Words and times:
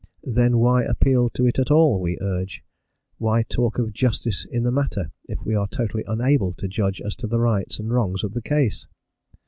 "Then 0.25 0.57
why 0.57 0.81
appeal 0.81 1.29
to 1.29 1.45
it 1.45 1.59
at 1.59 1.69
all?" 1.69 2.01
we 2.01 2.17
urge; 2.21 2.63
"why 3.19 3.43
talk 3.43 3.77
of 3.77 3.93
justice 3.93 4.45
in 4.49 4.63
the 4.63 4.71
matter 4.71 5.11
if 5.25 5.45
we 5.45 5.53
are 5.53 5.67
totally 5.67 6.03
unable 6.07 6.53
to 6.53 6.67
judge 6.67 6.99
as 7.01 7.15
to 7.17 7.27
the 7.27 7.39
rights 7.39 7.77
and 7.79 7.91
wrongs 7.93 8.23
of 8.23 8.33
the 8.33 8.41
case?" 8.41 8.87